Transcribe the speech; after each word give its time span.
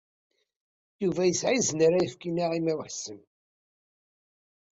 Yuba 1.03 1.21
yesɛa 1.25 1.53
izen 1.59 1.79
ara 1.87 2.03
yefk 2.05 2.21
i 2.29 2.31
Naɛima 2.31 2.73
u 2.75 2.79
Ḥsen. 2.87 3.19